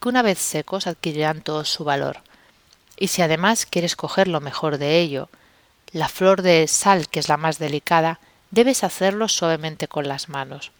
[0.00, 2.18] que una vez secos adquirirán todo su valor.
[2.96, 5.28] Y si además quieres coger lo mejor de ello,
[5.90, 8.20] la flor de sal, que es la más delicada,
[8.52, 10.70] debes hacerlo suavemente con las manos.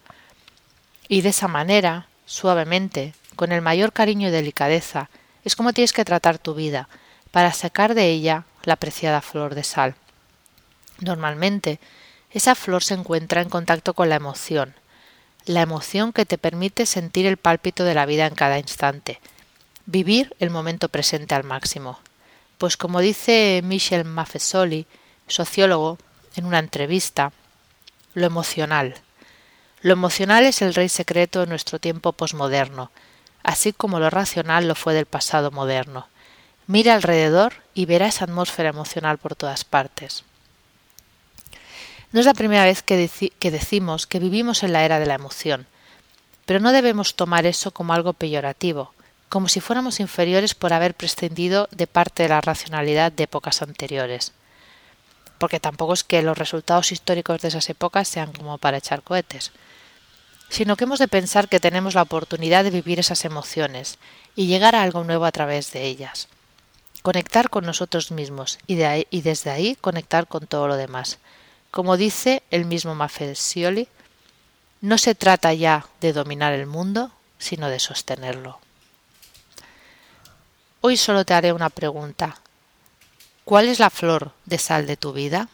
[1.09, 5.09] Y de esa manera, suavemente, con el mayor cariño y delicadeza,
[5.45, 6.89] es como tienes que tratar tu vida
[7.31, 9.95] para sacar de ella la preciada flor de sal.
[10.99, 11.79] Normalmente,
[12.31, 14.73] esa flor se encuentra en contacto con la emoción,
[15.45, 19.21] la emoción que te permite sentir el pálpito de la vida en cada instante,
[19.85, 21.99] vivir el momento presente al máximo.
[22.57, 24.87] Pues como dice Michel Maffesoli,
[25.27, 25.97] sociólogo,
[26.35, 27.31] en una entrevista,
[28.13, 28.95] lo emocional.
[29.81, 32.91] Lo emocional es el rey secreto de nuestro tiempo posmoderno,
[33.45, 36.07] así como lo racional lo fue del pasado moderno.
[36.65, 40.23] Mira alrededor y verás atmósfera emocional por todas partes.
[42.11, 45.13] No es la primera vez que, que, decimos que vivimos en la era de la
[45.13, 45.67] emoción,
[46.45, 48.93] pero no debemos tomar eso como algo peyorativo,
[49.29, 54.31] como si fuéramos inferiores por haber prescindido de parte de la racionalidad de épocas anteriores.
[55.37, 59.51] Porque tampoco es que los resultados históricos de esas épocas sean como para echar cohetes
[60.49, 63.97] sino que hemos de pensar que tenemos la oportunidad de vivir esas emociones
[64.35, 66.27] y llegar a algo nuevo a través de ellas.
[67.01, 71.19] Conectar con nosotros mismos y, desde ahí conectar con todo lo demás.
[71.71, 73.87] Como dice el mismo Maffesoli,
[74.81, 78.59] no se trata ya de dominar el mundo, sino de sostenerlo.
[80.81, 82.39] Hoy solo te haré una pregunta.
[83.43, 85.49] ¿Cuál es la flor de sal de tu vida?